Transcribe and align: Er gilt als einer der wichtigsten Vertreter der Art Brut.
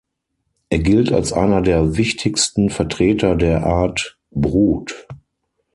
Er 0.71 0.79
gilt 0.79 1.11
als 1.11 1.31
einer 1.31 1.61
der 1.61 1.95
wichtigsten 1.95 2.71
Vertreter 2.71 3.35
der 3.35 3.67
Art 3.67 4.17
Brut. 4.31 5.07